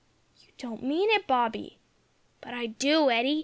"You 0.41 0.47
don't 0.57 0.81
mean 0.81 1.11
it, 1.11 1.27
Bobby!" 1.27 1.77
"But 2.41 2.55
I 2.55 2.65
do, 2.65 3.09
Hetty. 3.09 3.39